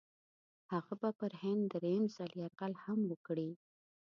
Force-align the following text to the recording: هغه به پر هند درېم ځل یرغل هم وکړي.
هغه 0.71 0.93
به 1.01 1.09
پر 1.19 1.31
هند 1.41 1.61
درېم 1.73 2.03
ځل 2.15 2.31
یرغل 2.41 2.73
هم 2.83 2.99
وکړي. 3.11 3.49